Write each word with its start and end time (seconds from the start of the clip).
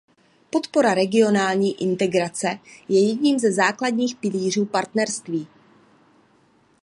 Podpora 0.49 0.93
regionální 0.93 1.81
integrace 1.83 2.59
je 2.89 3.07
jedním 3.09 3.39
ze 3.39 3.51
základních 3.51 4.15
pilířů 4.15 4.65
partnerství. 4.65 5.47